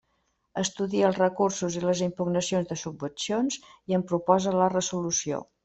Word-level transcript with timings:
Estudia 0.61 1.05
els 1.09 1.19
recursos 1.21 1.77
i 1.81 1.83
les 1.83 2.01
impugnacions 2.07 2.71
de 2.73 2.79
subvencions 2.85 3.61
i 3.93 3.99
en 4.01 4.07
proposa 4.15 4.59
la 4.61 4.75
resolució. 4.77 5.47